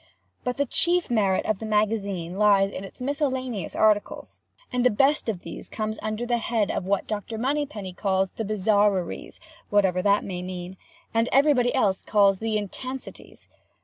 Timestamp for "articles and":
3.75-4.83